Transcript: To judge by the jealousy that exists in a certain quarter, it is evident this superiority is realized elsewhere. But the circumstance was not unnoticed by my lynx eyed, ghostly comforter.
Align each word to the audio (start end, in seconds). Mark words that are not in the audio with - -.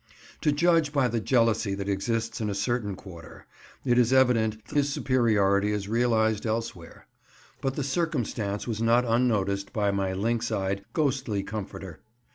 To 0.41 0.51
judge 0.51 0.91
by 0.91 1.07
the 1.09 1.19
jealousy 1.19 1.75
that 1.75 1.87
exists 1.87 2.41
in 2.41 2.49
a 2.49 2.55
certain 2.55 2.95
quarter, 2.95 3.45
it 3.85 3.99
is 3.99 4.11
evident 4.11 4.65
this 4.69 4.89
superiority 4.89 5.71
is 5.71 5.87
realized 5.87 6.47
elsewhere. 6.47 7.05
But 7.61 7.75
the 7.75 7.83
circumstance 7.83 8.67
was 8.67 8.81
not 8.81 9.05
unnoticed 9.05 9.71
by 9.73 9.91
my 9.91 10.13
lynx 10.13 10.51
eyed, 10.51 10.83
ghostly 10.93 11.43
comforter. 11.43 11.99